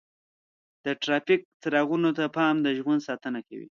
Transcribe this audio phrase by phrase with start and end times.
[0.85, 3.57] د ټرافیک څراغونو ته پام د ژوند ساتنه ده.